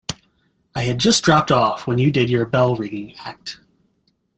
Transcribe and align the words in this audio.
I 0.73 0.81
had 0.81 0.97
just 0.97 1.23
dropped 1.23 1.51
off 1.51 1.85
when 1.85 1.99
you 1.99 2.11
did 2.11 2.27
your 2.27 2.47
bell-ringing 2.47 3.17
act. 3.19 3.59